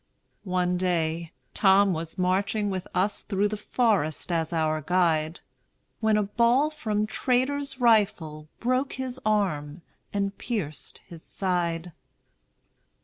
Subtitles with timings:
[0.49, 5.41] One day, Tom was marching with us Through the forest as our guide,
[5.99, 11.91] When a ball from traitor's rifle Broke his arm and pierced his side.